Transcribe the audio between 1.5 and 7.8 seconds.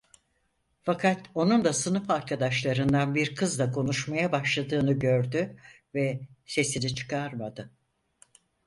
da sınıf arkadaşlarından bir kızla konuşmaya başladığını gördü ve sesini çıkarmadı.